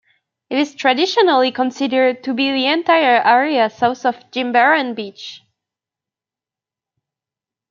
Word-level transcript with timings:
It 0.49 0.57
is 0.57 0.73
traditionally 0.73 1.51
considered 1.51 2.23
to 2.23 2.33
be 2.33 2.51
the 2.51 2.65
entire 2.65 3.21
area 3.23 3.69
south 3.69 4.03
of 4.03 4.15
Jimbaran 4.31 4.95
beach. 4.95 5.43